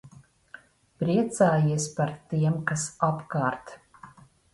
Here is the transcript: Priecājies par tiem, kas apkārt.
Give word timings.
Priecājies 1.01 1.85
par 1.99 2.13
tiem, 2.31 2.57
kas 2.71 2.87
apkārt. 3.09 3.75